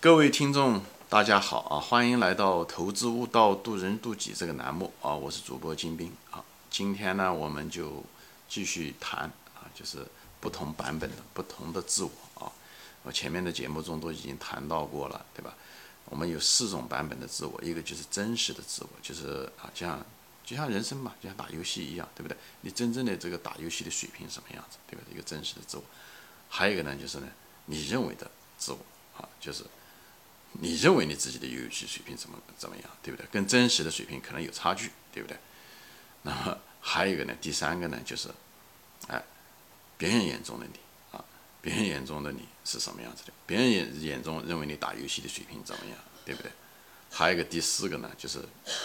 [0.00, 1.80] 各位听众，大家好啊！
[1.80, 5.12] 欢迎来到《投资悟道，渡人渡己》这个栏目啊！
[5.12, 6.40] 我是主播金兵啊。
[6.70, 8.04] 今天呢，我们就
[8.48, 9.22] 继续谈
[9.56, 10.06] 啊，就是
[10.38, 12.52] 不同版本的不同的自我啊。
[13.02, 15.52] 我前面的节目中都已经谈到过了，对吧？
[16.04, 20.00] 我们有四种版本的自我，一个就是真实的自我，就是啊，像
[20.44, 22.36] 就像人生嘛，就像打游戏一样，对不对？
[22.60, 25.02] 你真正的这个打游戏的水平什么样子，对吧？
[25.12, 25.82] 一个真实的自我。
[26.48, 27.26] 还有一个呢，就是呢，
[27.66, 28.78] 你认为的自我
[29.16, 29.64] 啊，就是。
[30.52, 33.26] 你认为你自己的游戏水平怎么怎么样，对不对？
[33.30, 35.36] 跟真实的水平可能有差距，对不对？
[36.22, 38.28] 那么还有一个呢，第三个呢，就是，
[39.06, 39.22] 哎，
[39.96, 41.24] 别人眼中的你啊，
[41.60, 43.32] 别人眼中的你是什么样子的？
[43.46, 46.50] 别人眼眼中认为你打游戏的水平怎么样，对不对？
[47.10, 48.40] 还有一个第四个呢，就是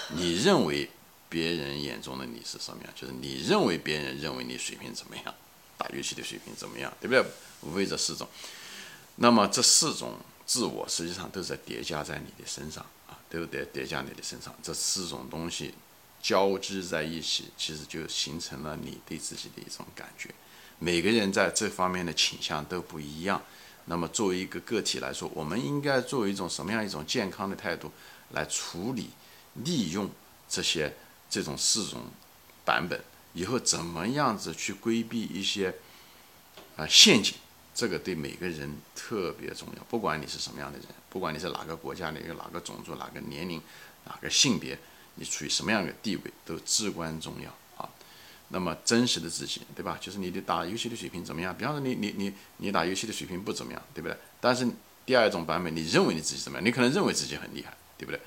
[0.09, 0.90] 你认为
[1.27, 2.93] 别人眼中的你是什么样？
[2.95, 5.34] 就是你认为别人认为你水平怎么样，
[5.77, 7.26] 打游戏的水平怎么样，对不对？
[7.62, 8.27] 无非这四种。
[9.16, 10.20] 那么这四种。
[10.45, 14.54] 自我实际上都是在叠加在你的身上啊，都在叠加你的身上。
[14.62, 15.73] 这四种东西
[16.21, 20.29] 交织在一起，其实就形成了你对自己的一种感觉。
[20.79, 23.41] 每个人在这方面的倾向都不一样。
[23.85, 27.91] 那么作为一个个体来说，我们应该作为一种什么样一种健康的态度
[28.31, 29.09] 来处理、
[29.55, 30.09] 利用
[30.48, 30.96] 这些
[31.29, 32.01] 这种四种
[32.65, 33.01] 版本？
[33.34, 35.73] 以后怎么样子去规避一些
[36.77, 37.34] 啊陷阱？
[37.76, 43.60] 这个对每个人特别重要，不管你是什么样的人，不管你是哪个国家的，有哪个种族、哪个年龄、
[44.05, 44.77] 哪个性别，
[45.15, 47.90] 你处于什么样的地位，都至关重要啊。
[48.49, 49.98] 那么真实的自己，对吧？
[49.99, 51.55] 就是你的打游戏的水平怎么样？
[51.57, 54.15] 比方说你你你你打游戏的水平不怎么样，对不对？
[54.40, 54.68] 但是
[55.04, 56.65] 第二种版本，你认为你自己怎么样？
[56.65, 58.21] 你可能认为自己很厉害，对不对？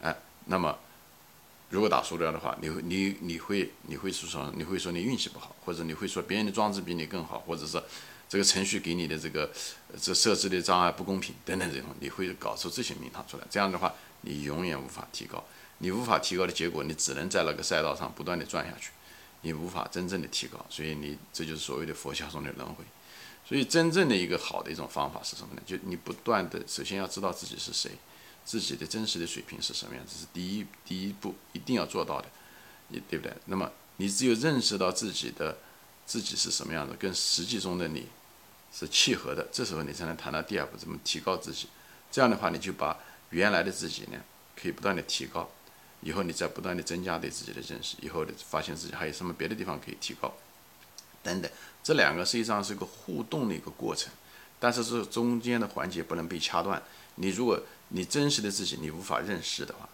[0.00, 0.16] 哎，
[0.46, 0.78] 那么
[1.68, 7.82] 如果打输了的话，你会你你会你会说你会说你运气不好，或者你会说别人的装置比你更好，或者是。
[8.28, 9.50] 这个程序给你的这个
[10.00, 13.44] 这设置的障碍不公平等等这种，你会搞出这些名堂出来。
[13.48, 15.44] 这样的话，你永远无法提高。
[15.78, 18.90] 你无法提高的结果，你只能在那个赛道上不断的转下去，
[19.42, 20.64] 你无法真正的提高。
[20.68, 22.84] 所以你这就是所谓的佛教中的轮回。
[23.48, 25.62] 所以真正的一个好的一种方法是什么呢？
[25.64, 27.92] 就你不断的，首先要知道自己是谁，
[28.44, 32.28] 自己的真实的水平是什么样，这是第一第一步一定要做到的，
[32.88, 33.32] 你对不对？
[33.44, 35.56] 那么你只有认识到自己的。
[36.06, 38.06] 自己是什么样的，跟实际中的你
[38.72, 41.66] 是契合的，这时候你才能谈到第二步怎么提高自己。
[42.10, 42.96] 这样的话，你就把
[43.30, 44.18] 原来的自己呢，
[44.54, 45.50] 可以不断的提高，
[46.00, 50.32] 以后你再不断的增加对自己的认识，以后的发现自己还有什么别的地方可以提高，
[51.22, 51.50] 等等。
[51.82, 54.12] 这两个实际上是一个互动的一个过程，
[54.60, 56.80] 但是这中间的环节不能被掐断。
[57.16, 59.88] 你如果你真实的自己你无法认识的话，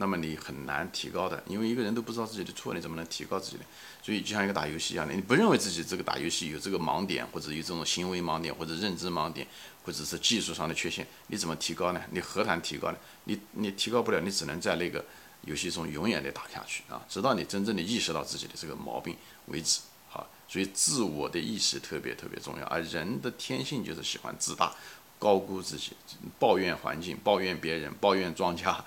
[0.00, 3.64] 那么你很难提高的，因为一个人都不知道自己的错，你怎么能提高自己呢？
[4.02, 9.46] 所以就像一个打游戏一样的，你不认为自己这个打游戏有这个盲点，或者有这种行为盲点，或者认知盲点，
[9.84, 12.00] 或者是技术上的缺陷，你怎么提高呢？
[12.12, 12.96] 你何谈提高呢？
[13.24, 15.04] 你你提高不了，你只能在那个
[15.42, 19.14] 游戏中永远的打下去啊，直到你真正的意识到自己的这个毛病
[19.48, 19.80] 为止。
[20.08, 24.74] 好，所以自我的意识特别特别重要，而人的天性就是喜欢自大、
[25.18, 25.92] 高估自己，
[26.38, 28.82] 抱怨环境、抱怨别人、抱怨庄家，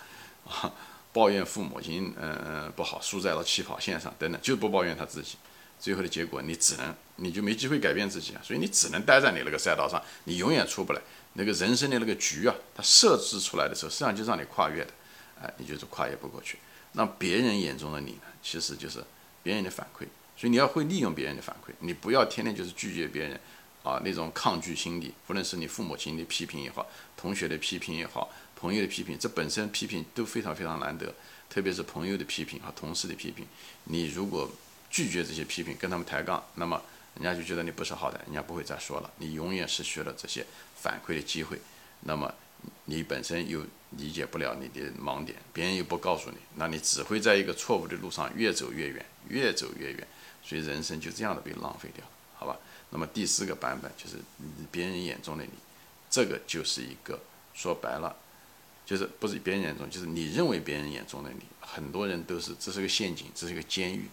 [0.49, 0.73] 啊。
[1.13, 5.37] 抱怨父母亲，嗯不好，输在了起跑线上等等，就不抱怨他自己，
[5.79, 11.01] 最后的结果你只能，你就没机会改变自己啊，所以你只能待在你那个赛道上，你永远出不来。
[11.33, 14.91] 那个人生的那个局啊，它设置出来的时候，实际上就让你跨越的，
[15.41, 16.57] 哎，你就是跨越不过去。
[16.93, 19.03] 那别人眼中的你呢，其实就是
[19.41, 23.39] 别人的反馈，所以你要会利用别人的反馈，你不要天天就是拒绝别人，
[23.83, 26.87] 啊，那种抗拒心理，无论是你父母亲的批评也好，
[27.17, 28.31] 同学的批评也好。
[28.63, 31.13] 朋友的批评，这本身批评都非常非常难得，
[31.49, 33.45] 特别是朋友的批评和同事的批评。
[33.83, 34.49] 你如果
[34.89, 36.81] 拒绝这些批评，跟他们抬杠，那么
[37.15, 39.11] 人家就觉得你不是好的，人家不会再说了。
[39.17, 40.45] 你永远失去了这些
[40.77, 41.59] 反馈的机会，
[42.03, 42.33] 那么
[42.85, 43.65] 你本身又
[43.97, 50.07] 理解不了你的盲点，别人又不告诉你，那你只会在一个错误的路上越走越远，越走越远。
[50.41, 52.57] 所以人生就这样的被浪费掉，好吧？
[52.91, 54.19] 那么第四个版本就是
[54.71, 55.51] 别人眼中的你，
[56.09, 57.19] 这个就是一个
[57.53, 58.15] 说白了。
[58.85, 64.07] 就是不是别人眼中，就是你认为别人眼中的你，很多人都是这是个陷阱，这是个监狱，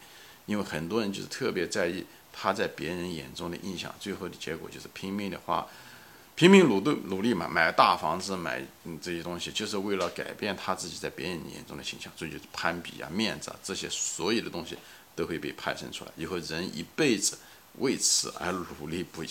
[0.47, 5.67] 因为很多人就是特别在意他在别人眼中的印象，最后的结果就是拼命的花，
[6.37, 8.63] 拼命努力努力嘛，买大房子，买
[9.03, 14.77] 这些东西，就是为了改变他自己在别人眼中的形象，所以就是攀比啊、面子啊这些所有的东西
[15.17, 17.37] 都会被派生出来，以后人一辈子
[17.79, 19.29] 为此而努力不已，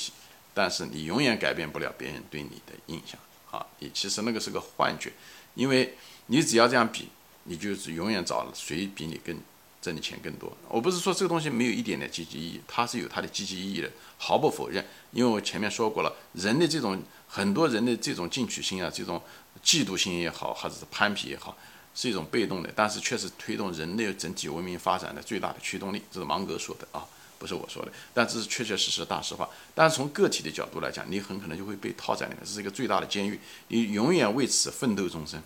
[0.54, 3.18] 但是你永远改变不了别人对你的印象。
[3.52, 5.12] 啊，你其实那个是个幻觉，
[5.56, 5.96] 因为
[6.28, 7.08] 你只要这样比，
[7.44, 9.36] 你就是永远找谁比你更
[9.82, 10.56] 挣的钱更多。
[10.68, 14.86] 我不是说这个东西没有一点点积极意义，它是有它的积极意义的，毫不否认。
[15.12, 19.22] 因为我前面说过了，人的这种很多人的这种进取心啊，这种
[19.64, 21.58] 嫉妒心也好，或者是攀比也好，
[21.96, 26.02] 是一种被动的，但是却是推动人类整体文明发展的最大的驱动力。
[26.12, 27.04] 这是芒格说的啊，
[27.40, 29.50] 不是我说的，但这是确确实实大实话。
[29.74, 33.40] 但是从个体的角度来讲，你很可能就会被套在里面，这是一个最大的监狱，
[33.70, 35.42] 你永远为此奋斗终身。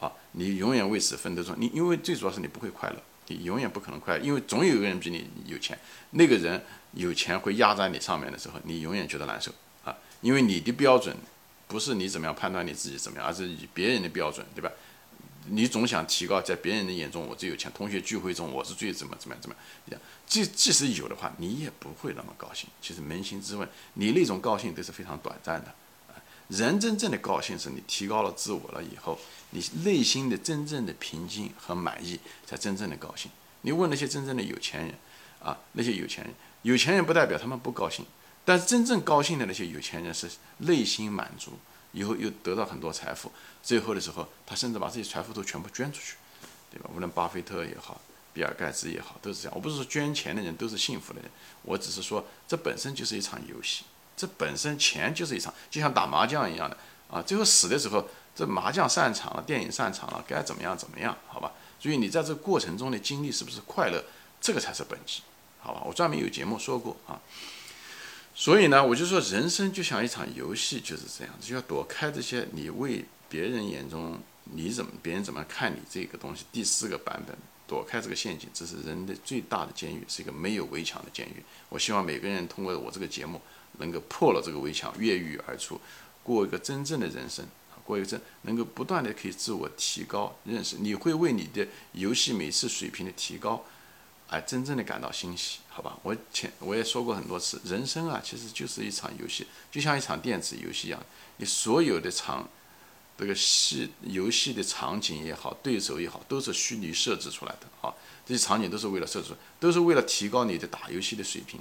[0.00, 2.96] 啊，你永远为此奋斗中，你因为最主要是你不会快乐，
[3.26, 5.78] 你永远不可能快乐，因为总有一个人比你有钱，
[6.12, 9.52] 那个人有钱会压在你上面的时候，你永远觉得难受
[9.84, 11.14] 啊，因为你的标准
[11.68, 14.72] 不是你怎么样判断你自己怎么样，而是以别人的标准，对吧？
[15.46, 19.56] 你总想提高，在别人的眼中我最有钱，同学聚会中我是最怎么怎么样怎么
[19.90, 22.68] 样，即即使有的话，你也不会那么高兴。
[22.82, 25.74] 其实扪心自问，你那种高兴都是非常短暂的，
[26.48, 29.18] 人真正的高兴是你提高了自我了以后。
[29.52, 33.28] 你内心的真正的平静和满意，才真正的高兴。
[33.62, 34.94] 你问那些真正的有钱人，
[35.42, 36.32] 啊，那些有钱人，
[36.62, 38.06] 有钱人不代表他们不高兴，
[38.44, 41.58] 但是真正高兴的那些有钱人是内心满足，
[41.92, 43.32] 以后又得到很多财富，
[43.62, 46.16] 最后的时候，他甚至把这些财富都全部捐出去，
[46.70, 46.90] 对吧？
[46.94, 48.00] 无论巴菲特也好，
[48.32, 49.52] 比尔盖茨也好，都是这样。
[49.54, 51.30] 我不是说捐钱的人都是幸福的人，
[51.62, 53.84] 我只是说这本身就是一场游戏，
[54.16, 56.76] 这本身钱就是一场，就像打麻将一样的
[57.10, 58.06] 啊，最后死的时候。
[58.32, 61.14] 这麻将散场了，电影散场了，该怎么样怎么样？
[61.26, 64.02] 好吧，所以你在这过程中的经历是不是快乐？
[64.40, 65.20] 这个才是本质，
[65.58, 65.82] 好吧？
[65.84, 67.20] 我专门有节目说过啊。
[68.34, 76.44] 所以呢，我就说人生就像一场游戏，就是这样，就要躲开这些你为别人眼中你怎么别人怎么看你这个东西。
[76.50, 77.36] 第四个版本，
[77.66, 81.42] 躲开这个陷阱，这是人的最大的监狱，是一个没有围墙的监狱。
[81.68, 83.40] 我希望每个人通过我这个节目，
[83.78, 85.80] 能够破了这个围墙，越狱而出，
[86.22, 87.44] 过一个真正的人生。
[87.82, 93.64] 过一阵能够不断的可以自我提高认识，你会为你的游戏每次水平的提高，
[94.30, 95.98] 哎真正的感到欣喜，好吧？
[96.02, 101.02] 我前我也说过很多次，人生啊其实就是一场游戏，就像一场电子游戏一样，
[101.38, 102.48] 你所有的场
[103.18, 107.92] 这个戏游戏的场景也好，对手也好，都是虚拟设置出来的啊，
[108.24, 111.60] 这些场景都是为了设置，都是为了提高你的打游戏的水平，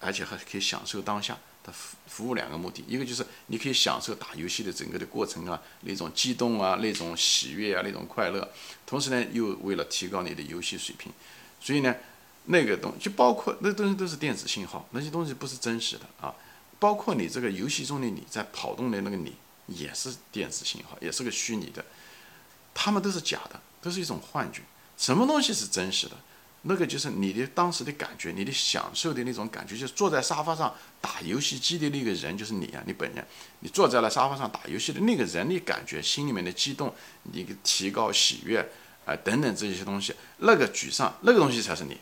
[0.00, 1.38] 而且还可以享受当下。
[1.62, 8.48] 它服服务两个目的，一个就是你可以享受打游戏的整个的过程啊，那种激动啊，那种喜悦啊，那种快乐。
[8.86, 11.12] 同时呢，又为了提高你的游戏水平，
[11.60, 11.94] 所以呢，
[12.46, 16.34] 那个东就包括那东西都是电子信号，那些东西不是真实的啊。
[16.78, 19.34] 包括你这个游戏中的你在跑动的那个你，
[19.66, 21.84] 也是电子信号，也是个虚拟的，
[22.72, 24.62] 他们都是假的，都是一种幻觉。
[24.96, 26.16] 什么东西是真实的？
[26.62, 33.24] 那个就是你的当时的感觉，你的享受的那种感觉，就是坐在沙发上打游戏机的那个人，就是你啊，你本人，
[33.60, 38.68] 你坐在了沙发上打游戏的那个人，你感觉心里面的激动，你提高喜悦
[39.08, 41.96] 啊等等这些东西，那个沮丧，那个东西才是你，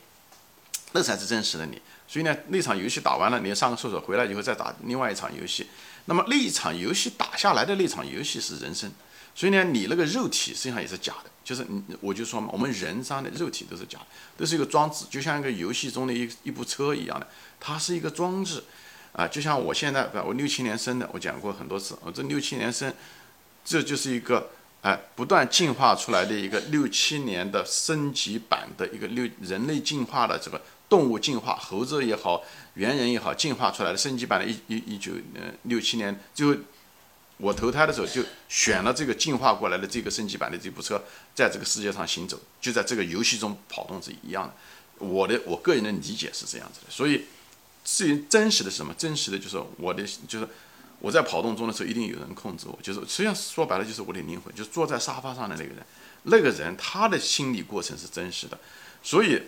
[0.93, 1.81] 那才是真实的你。
[2.09, 5.69] 所以呢，那场游戏打完了，你上个厕所回来以后再打另外一场游戏，
[6.07, 8.91] 那么那一场游戏打下来的那场游戏是人生。
[9.35, 14.07] 所以呢，你那个肉体实际上也是假的，就是你，我就说嘛，我们人上的肉体都是假的，
[14.39, 17.29] 都是一个装置，就像一个游戏中的一一部车一样的，
[17.61, 18.65] 它是一个装置，
[19.13, 22.91] 啊，就像我现在，我六七年生的，我讲过很多次，我这六七年生，
[23.63, 24.49] 这就是一个
[24.87, 32.45] 哎，不断进化出来的一个六七年的升级版的一个六人类进化的这个动物进化，猴子也好，
[32.75, 36.55] 猿人也好，进化出来的升级版的，一一一九呃六七年最后。
[37.39, 44.55] 我投胎的时候就选了这个进化过来的这个升级版的这部车，在这个世界上行走，就在这个游戏中跑动是一样的。
[45.07, 46.87] 我的我个人的理解是这样子的。
[46.89, 47.27] 所以，
[47.85, 48.95] 至于真实的是什么？
[48.95, 50.49] 真实的就是我的，就是
[51.01, 52.79] 我在跑动中的时候，一定有人控制我。
[52.83, 55.79] 就是实际上说白了，就是我的灵魂，就坐在沙发上的那个人。
[56.25, 58.59] 那个人他的心理过程是真实的。
[59.03, 59.43] 所以，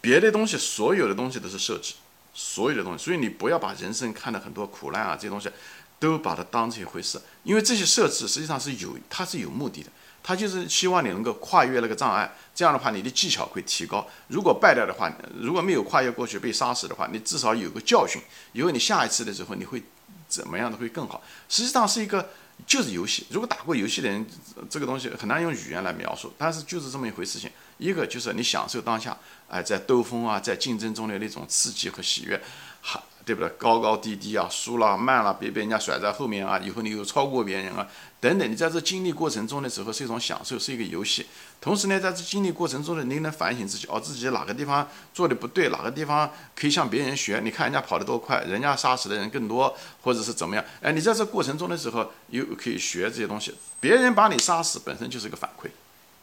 [0.00, 1.94] 别的东西，所有的东西都是设置，
[2.34, 3.04] 所有的东西。
[3.04, 5.50] 所以你不要把人生看的很多苦难啊这些东西。
[5.98, 9.88] 都把它当成一回事，因为这些设置实际上是有，它是有目的的，
[10.22, 14.06] 它就是希望你能够跨越那个障碍，这样的话你的技巧会提高。
[14.28, 15.10] 如果败掉的话，
[15.40, 18.20] 如果没有跨越过去被杀死的话，你至少有个教训，
[18.52, 19.82] 以后你下一次的时候你会
[20.28, 21.22] 怎么样的会更好。
[21.48, 22.30] 实际上是一个
[22.66, 24.26] 就是游戏，如果打过游戏的人，
[24.68, 27.50] 这个东西很难用语言来描述，但是就是这么一回事情。
[27.78, 29.16] 一个就是你享受当下，
[29.48, 32.40] 哎，在兜风啊，在竞争中的那种刺激和喜悦，
[32.80, 33.00] 还。
[33.26, 33.50] 对不对？
[33.58, 36.60] 高高低低啊，输了慢了，别被人家甩在后面啊！
[36.60, 37.84] 以后你又超过别人啊，
[38.20, 38.48] 等等。
[38.48, 41.26] 你在这经历过程中的时候是一种享受，是一个游戏。
[41.60, 47.40] 同时呢，在这经历过程中呢，你能反省自己，哦，自己哪个地方做的不对，哪个地方可以向别人学。
[47.42, 50.64] 你看人家跑得多快，人家杀死的人更多，或者是怎么样？
[50.80, 53.52] 哎，你在这过程中的时候又可以学这些东西。
[53.80, 55.66] 别人把你杀死本身就是一个反馈，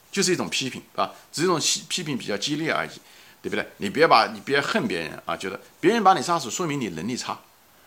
[0.09, 2.91] 就是一种批评啊，只是一种批评比较激烈而已。
[3.43, 3.67] 对不对？
[3.77, 7.37] 你别把你别恨别人啊，觉得别人把你杀死，说明你能力差。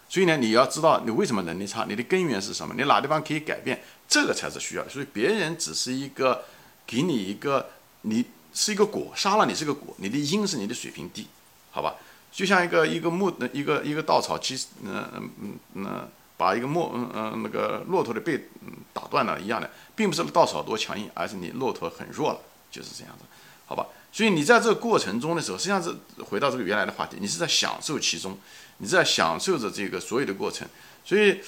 [0.09, 4.87] 所以呢，你要知道你为什么能力差，你的根源是什么，你哪地方可以改变，这个才是需要。
[4.89, 6.45] 所以别人只是一个
[6.87, 7.71] 给你一个，
[8.03, 11.27] 你是一个果，杀了你是个果，你的因是你的水平低，
[11.71, 11.97] 好吧？
[12.31, 15.03] 就像一个一个木一个一个稻草，其实嗯
[15.41, 18.49] 嗯嗯，把一个木嗯嗯那个骆驼的背
[18.93, 22.39] 打断了一样的，并不是稻草多强硬，而是你骆驼很弱了，
[22.71, 23.25] 就是这样子，
[23.67, 23.87] 好吧？
[24.17, 25.95] 所以你在这个过程中的时候，实际上是
[26.25, 28.39] 回到这个原来的话题，你是在享受其中，
[28.79, 30.67] 你在享受着这个所有的过程。
[31.05, 31.39] 所以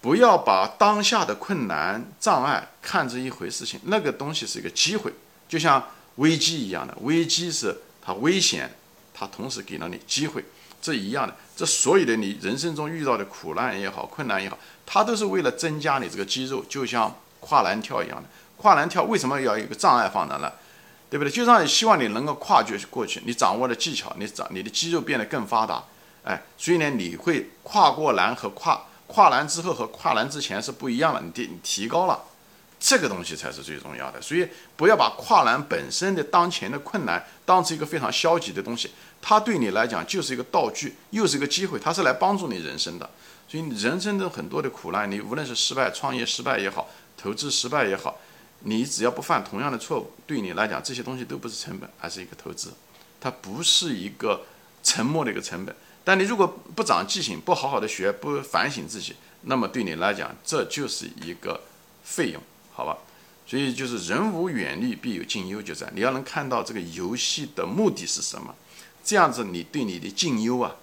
[0.00, 5.12] 不要把当下的困难障碍看成一回事情，那个东西是一个机会，
[5.46, 8.74] 就像危机一样的，危机是它危险，
[9.12, 10.42] 它同时给了你机会，
[10.80, 11.36] 这一样的。
[11.54, 18.26] 这所有的你人生中遇到的苦难也好，困难也好，它都是为了增加你这个肌肉，就像跨栏跳一样的。
[18.56, 20.50] 跨栏跳为什么要有一个障碍放在那？
[21.14, 21.30] 对不对？
[21.30, 25.80] 就让你希望你能够跨越过去，你掌握了技巧，你掌你的肌肉变得更发达，
[26.24, 32.20] 哎，所以呢，你会跨过栏和跨跨栏之后和跨栏之前是不一样的，你提你提高了，
[32.80, 34.20] 这个东西才是最重要的。
[34.20, 34.44] 所以
[34.76, 38.90] 不要把跨栏本身的当前的困难当成一个非常消极的东西，
[39.22, 43.08] 它对你来讲就是一个道具，又是一个机会，它是来帮助你人生的。
[43.46, 48.18] 所以人生的很多的苦难，你无论是失败、创业失败也好，投资失败也好。
[48.66, 52.72] 你只要不犯同样的错误，对你来讲这些东西都不是成本，而是一个投资，
[53.20, 54.46] 它不是一个
[54.82, 55.76] 沉默的一个成本。
[56.02, 61.62] 但你如果不长记性，不好好的学，不反省自己，那么对你来讲这就是一个
[62.02, 62.42] 费用，
[62.72, 62.96] 好吧？
[63.46, 65.94] 所以就是人无远虑，必有近忧，就这样。
[65.94, 68.54] 你要能看到这个游戏的目的是什么，
[69.04, 70.74] 这样子你对你的近忧啊，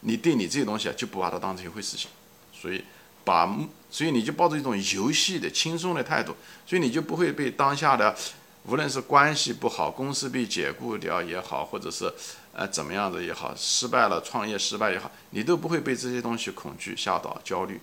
[0.00, 2.10] 你对你这些东西啊就不把它当成一回事情，
[2.52, 2.84] 所以。
[3.26, 3.46] 把，
[3.94, 6.34] 所以你就抱着一种游戏的轻松的态度，
[6.66, 8.12] 所以你就不会被当下的，
[8.64, 12.12] 无论是关系不好、公司被解雇掉也好，或者是
[12.52, 17.80] 呃怎么样子也好，失败了、创业失败也好，你都不会被这些东西恐惧吓倒、焦虑，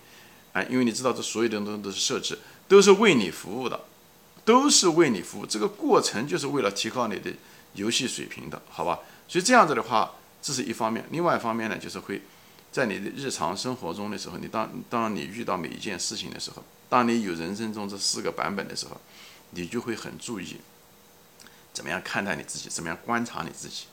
[0.52, 2.38] 哎，因为你知道这所有的东西都是设置，
[2.68, 3.80] 都是为你服务的，
[4.44, 7.30] 都是为你服务，这个过程就是为了提高你的
[7.72, 8.98] 游戏水平的，好吧？
[9.26, 12.20] 所以这样子的话，这是一方面，另外一方面呢，就是会。
[12.72, 18.98] 在你的日常生活中的时候，你当当你遇到每一件事情的时候，当你有人生中这四个版本的时候，
[19.50, 20.56] 你就会很注意
[21.74, 23.84] 怎么样看待你自己，怎么样观察你自己，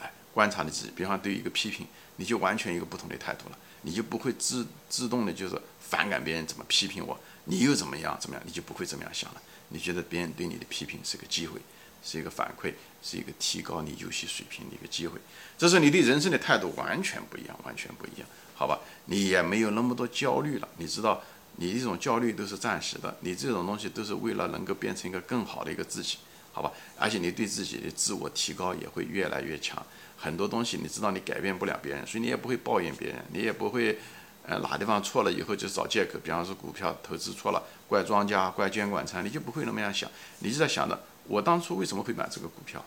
[0.00, 0.92] 哎，观察你自己。
[0.94, 9.42] 比方对于一个批评，你就完全一个不同的态度了，你就不会自自动的就是反感别人怎么批评我，你又怎么样怎么样，你就不会这么样想了。
[9.70, 11.60] 你觉得别人对你的批评是个机会。
[12.04, 15.18] 是一个反馈，是一个提高你游戏水平的一个机会。
[15.56, 18.78] 这是你对人生的态度完全不一样，完全不一样，好吧？
[19.06, 20.68] 你也没有那么多焦虑了。
[20.76, 21.22] 你知道，
[21.56, 26.18] 你这种焦虑都是暂时的，你这种东西都是为了能够变成一个更好的一个自己，
[26.52, 26.70] 好吧？
[26.98, 29.80] 而且你对自己的自我提高也会越来越强。
[30.16, 33.98] 很多东西你知道你改变不了别人，所以你也不会抱怨别人，你也不会，
[34.46, 36.18] 呃，哪地方错了以后就找借口。
[36.22, 40.98] 比方说股票投资错了，怪庄家，怪监管层，你就不会那么样想，你就在想着。
[41.26, 42.84] 我当初为什么会买这个股票？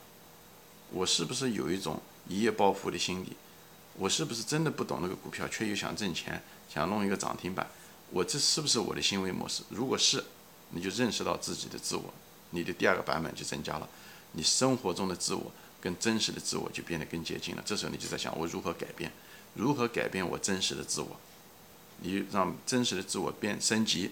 [0.91, 3.36] 我是不是有一种一夜暴富的心理？
[3.96, 7.67] 我是不是真的不懂那个股票，却又想挣钱，想弄一个涨停板？
[8.12, 9.63] 我这是不是我的行为模式？
[9.70, 10.24] 如果是，
[10.70, 12.13] 你就认识到自己的自我，
[12.51, 13.89] 你的第二个版本就增加了，
[14.34, 15.51] 你生活中的自我
[15.82, 17.63] 跟真实的自我就变得更接近了。
[17.65, 19.12] 这时候你就在想，我如何改变？
[19.56, 21.20] 如何改变我真实的自我？
[22.00, 24.12] 你让真实的自我变升级。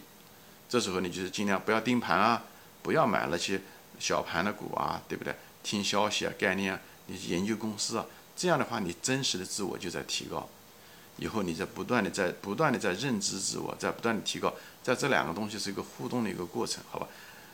[0.67, 2.44] 这时候你就是尽量不要盯盘啊，
[2.82, 3.62] 不要买那些。
[4.00, 5.36] 小盘的股啊，对不对？
[5.64, 10.48] 听消息啊，概念啊，你研究公司啊，这样的话，你真实的自我就在提高。
[11.18, 17.08] 以后你在不断的在不断的在认知自我，在不断的提高，在这两个东西是一个互动的一个过程，好吧？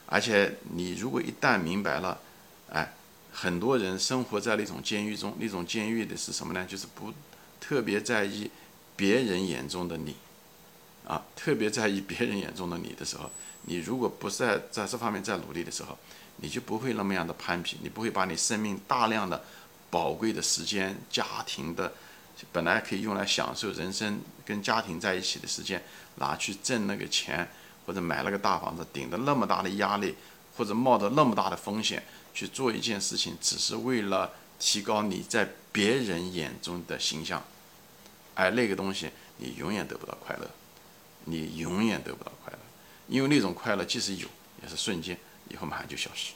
[0.07, 2.19] 而且你如果一旦明白了，
[2.69, 2.91] 哎，
[3.31, 6.65] 很多人生活在那种监狱中，那种监狱的是什么呢？
[6.65, 7.13] 就是不
[7.59, 8.49] 特别在意
[8.95, 10.15] 别人眼中的你，
[11.07, 13.29] 啊，特别在意别人眼中的你的时候，
[13.67, 15.97] 你如果不在在这方面再努力的时候，
[16.41, 19.41] 你就不会那么样的攀比，你不会把你生命大量的
[19.89, 21.93] 宝贵的时间、家庭的
[22.51, 25.81] 本来可以用来享受人生、跟家庭在一起的时间，
[26.15, 27.47] 拿去挣那个钱，
[27.85, 30.15] 或者买了个大房子，顶着那么大的压力，
[30.57, 37.43] 或者冒着那么大的风险去做一件事情，只是为了提高你在别人眼中的形象，
[38.33, 40.49] 而那个东西你永远得不到快乐，
[41.25, 42.59] 你永远得不到快乐，
[43.07, 44.27] 因为那种快乐即使有，
[44.63, 45.15] 也是瞬间。
[45.51, 46.33] 以后马上就消失，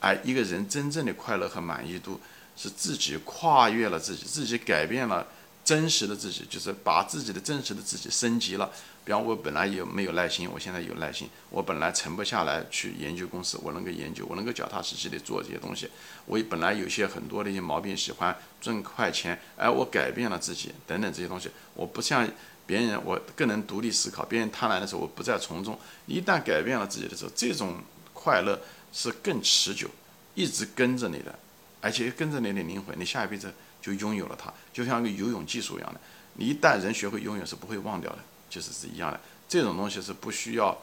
[0.00, 2.20] 而一个人真正的快乐和满意度
[2.56, 5.26] 是自己跨越了自己，自己改变了
[5.64, 8.70] 真实的自己，就是把自己的真实的自己升级了。
[9.02, 11.28] 比方我本来有没有耐心，我现在有耐心。
[11.48, 15.88] 我本来沉不下来去研究公司，我能够研究，我能够脚踏实地的做这些东西。
[16.26, 21.50] 我本来有些很多的一些毛病，喜欢挣快钱，哎，我改变了自己，等等这些东西。
[21.74, 22.28] 我不像
[22.66, 24.24] 别人，我更能独立思考。
[24.24, 25.78] 别人贪婪的时候，我不再从众。
[26.06, 27.78] 一旦改变了自己的时候，这种
[28.20, 28.60] 快乐
[28.92, 29.88] 是更持久，
[30.34, 31.38] 一直跟着你的，
[31.80, 36.00] 而且跟着你的灵魂，你下一辈子就拥有了它，就像一个游泳技术一样的。
[36.34, 38.18] 你一旦人学会游泳，是不会忘掉的。
[38.50, 40.76] 就是是一样的，这种东西是不需要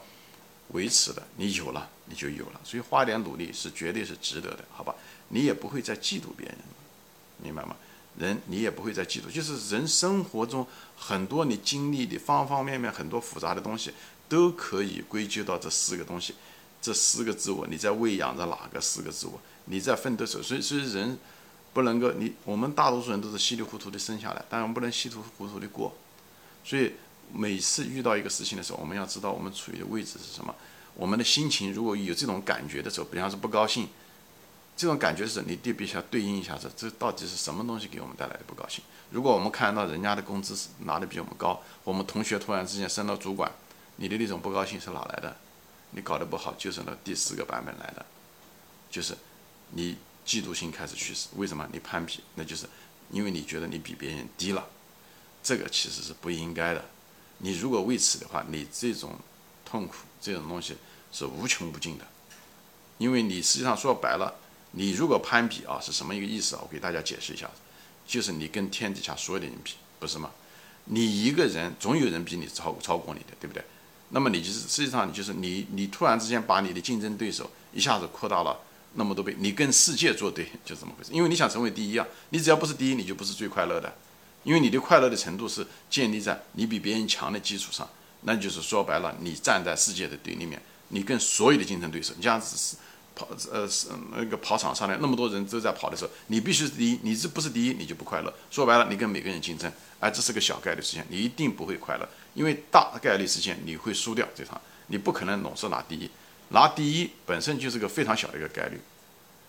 [0.68, 4.94] 维持的，你有了你就有了，所以花点努力是绝对是值得的，好吧？
[5.28, 6.56] 你也不会再嫉妒别人，
[7.42, 7.76] 明白吗？
[8.18, 10.66] 人你也不会再嫉妒，就是人生活中
[10.96, 13.92] 很多你经历的方方面面很多复杂的东西，
[14.30, 16.34] 都可以归咎到这四个东西，
[16.88, 19.40] 这四个自我，你在喂养着哪个四个自我？
[19.66, 21.18] 你在奋斗，所以所以人
[21.72, 25.94] 不能够你我们大多数人都是稀里糊涂的生下来，但我们不能稀里糊涂的过，
[26.64, 26.92] 所以。
[27.30, 30.54] 每次遇到一个事情的时候，我们要知道我们处于的位置是什么。
[30.94, 33.86] 我们的心情如果有这种感觉的时候，比方说不高兴，
[34.74, 38.82] 这种感觉是你对比一下对应一下，这这到底是什么东西给我们带来的不高兴？
[39.10, 43.52] 如果我们看到人家的工资是拿的比我们高，我们同学突然之间升到主管，
[43.96, 45.36] 你的那种不高兴是哪来的？
[45.90, 48.04] 你搞得不好，就是那第四个版本来的，
[48.90, 49.16] 就是
[49.72, 51.28] 你嫉妒心开始驱使。
[51.36, 51.68] 为什么？
[51.72, 52.68] 你攀比，那就是
[53.10, 54.68] 因为你觉得你比别人低了，
[55.42, 56.84] 这个其实是不应该的。
[57.38, 59.18] 你如果为此的话，你这种
[59.64, 60.76] 痛苦这种东西
[61.12, 62.06] 是无穷无尽的，
[62.98, 64.34] 因为你实际上说白了，
[64.72, 66.62] 你如果攀比啊，是什么一个意思啊？
[66.62, 67.50] 我给大家解释一下，
[68.06, 70.30] 就是你跟天底下所有的人比，不是吗？
[70.90, 73.64] 你一个人总有人比你超超过你的，对不对？
[74.10, 78.58] 那么你就是实际上你就是你你突然之间把你的竞争对手一下子扩大了
[78.94, 81.10] 那么多倍，你跟世界作对，就这么回事。
[81.12, 83.94] 因为你想成为第一啊，你只要不是第一，你就不是最快乐的。
[84.44, 87.86] 因为你的快乐的程度是建立在你比别人强的基础上，
[88.22, 92.76] 那就是说白了，你站在世界的对立面，你跟所有的竞争对手，你这样子是
[93.18, 98.32] 跑呃是那个跑场上来那么多人都在跑的时候，你必须是第一，你这不是第一，你就不快乐。
[98.50, 106.08] 说白了，你跟每个人竞争，哎，这是个小概率事件，你一定不会快乐，因为大概率事件你会输掉这场，你不可能总是拿第一，
[106.50, 108.80] 拿第一本身就是个非常小的一个概率。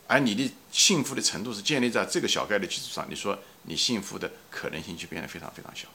[0.08, 5.88] 而你的幸福的程度是建立在这个小概率基础上，你说你幸福的可能性就变得非常非常小，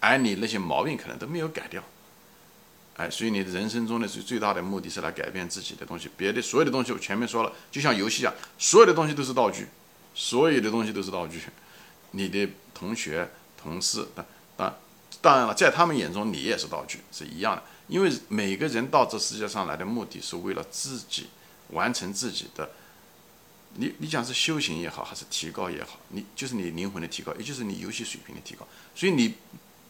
[0.00, 1.84] 而你那些毛病可能都没有改掉，
[2.96, 9.68] 哎，所以你的人生中的最最大的目的是来改变自己的东西，别的所有的东西我前面说了，就像游戏一样，所有的东西都是道具，
[10.14, 11.40] 所有的东西都是道具，
[12.10, 14.06] 你的同学、同事，
[14.56, 14.74] 当
[15.22, 21.28] 当然了，在他们眼中你也是道具，是一样的，因为每个人到这世界上来的目的是为了自己
[21.70, 22.70] 完成自己的。
[23.74, 28.66] 你你讲是修行也好，还是提高也好，你就是你灵魂的提高，也就是你游戏水平的提高。
[28.94, 29.34] 所以你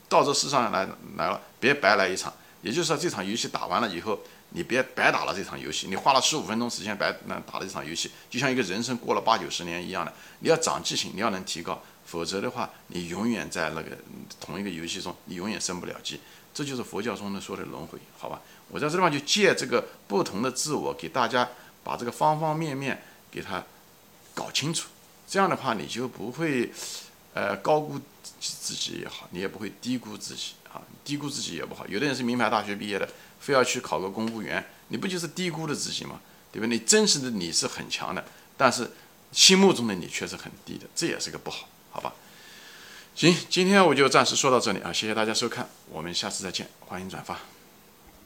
[0.09, 0.87] 到这世上来
[1.17, 2.33] 来了，别白来一场。
[2.63, 4.19] 也就是说，这场游戏打完了以后，
[4.51, 5.87] 你别白打了这场游戏。
[5.89, 10.13] 你花了十五分钟时间白那打了这场游戏，就像一个人生过了八九十年一样的。
[10.41, 13.97] 你要长记性，你要能提高，否则的话，你永远在那个
[14.41, 16.21] 同一个游戏中，你永远升不了级。
[16.53, 18.41] 这就是佛教中的说的轮回，好吧？
[18.69, 21.49] 我在这地方就借这个不同的自我，给大家
[21.83, 23.03] 把这个方方面面。
[23.33, 23.65] 给他
[24.35, 24.89] 搞清楚，
[25.29, 26.69] 这样的话你就不会，
[27.35, 28.01] 呃，高估
[28.41, 31.87] 自己也好，你也不会低估自己啊，低估自己也不好。
[31.87, 36.21] 有的人是名牌大学毕业的，非要去考个公务员，你不就是低估了自己吗？
[36.53, 36.67] 对吧？
[36.67, 38.25] 你真实的你是很强的，
[38.57, 38.91] 但是
[39.31, 42.13] 心目中的你却是很低的，这也是个不好，好吧？
[43.15, 47.60] 行，今天我就暂时说到这里啊，谢谢大家收看，我们下次再见，欢迎转发。